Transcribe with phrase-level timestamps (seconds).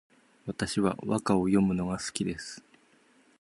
[0.47, 2.63] 私は和歌を詠むのが好きです